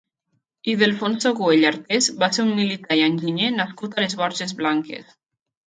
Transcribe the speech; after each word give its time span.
Ildefonso 0.71 1.31
Güell 1.39 1.67
Arqués 1.73 2.09
va 2.25 2.31
ser 2.39 2.47
un 2.47 2.51
militar 2.61 2.99
i 3.03 3.05
enginyer 3.11 3.53
nascut 3.61 3.97
a 4.01 4.05
les 4.07 4.19
Borges 4.25 4.59
Blanques. 4.65 5.17